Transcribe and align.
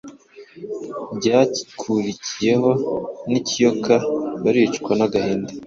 rwakurikiyeho 1.15 2.71
nikiyoka 3.29 3.93
baricwa 4.43 4.91
nagahinda 4.97 5.51